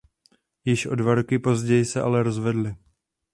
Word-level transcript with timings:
Již 0.65 0.85
o 0.85 0.95
dva 0.95 1.15
roky 1.15 1.39
později 1.39 1.85
se 1.85 2.01
ale 2.01 2.23
rozvedli. 2.23 2.75